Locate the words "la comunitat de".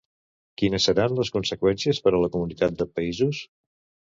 2.25-2.89